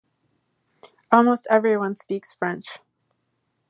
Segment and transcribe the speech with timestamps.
[1.11, 2.79] Almost everyone speaks French.